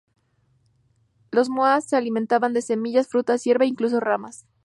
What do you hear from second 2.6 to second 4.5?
semillas, frutas, hierba e incluso ramas.